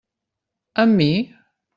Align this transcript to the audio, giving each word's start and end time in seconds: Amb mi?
Amb 0.83 0.97
mi? 1.01 1.11